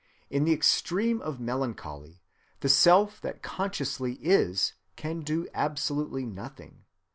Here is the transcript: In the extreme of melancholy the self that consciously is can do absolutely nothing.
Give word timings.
In 0.31 0.45
the 0.45 0.51
extreme 0.51 1.21
of 1.21 1.39
melancholy 1.39 2.23
the 2.61 2.69
self 2.69 3.21
that 3.21 3.43
consciously 3.43 4.13
is 4.13 4.73
can 4.95 5.19
do 5.21 5.47
absolutely 5.53 6.25
nothing. 6.25 6.85